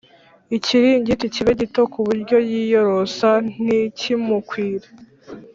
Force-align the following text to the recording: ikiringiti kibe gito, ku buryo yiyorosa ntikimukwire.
ikiringiti 0.55 1.25
kibe 1.33 1.51
gito, 1.61 1.81
ku 1.93 1.99
buryo 2.07 2.37
yiyorosa 2.49 3.29
ntikimukwire. 3.61 4.87